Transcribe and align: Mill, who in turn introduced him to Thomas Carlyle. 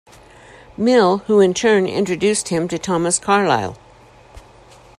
Mill, 0.77 1.19
who 1.27 1.39
in 1.41 1.53
turn 1.53 1.85
introduced 1.85 2.47
him 2.47 2.67
to 2.69 2.79
Thomas 2.79 3.19
Carlyle. 3.19 3.77